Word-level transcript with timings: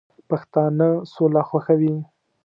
پښتانه 0.29 0.89
سوله 1.13 1.41
خوښوي 1.49 1.95